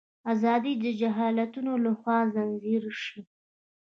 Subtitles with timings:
[0.33, 3.19] ازادي د جهالتونو لخوا ځنځیر شي.